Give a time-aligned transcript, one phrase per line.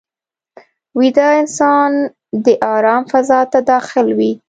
[0.99, 1.91] ویده انسان
[2.45, 4.31] د آرام فضا ته داخل وي